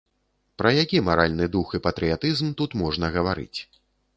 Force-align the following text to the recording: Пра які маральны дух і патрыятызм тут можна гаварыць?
Пра 0.61 0.71
які 0.77 1.01
маральны 1.09 1.45
дух 1.55 1.75
і 1.81 1.81
патрыятызм 1.89 2.47
тут 2.63 2.71
можна 2.85 3.15
гаварыць? 3.19 3.59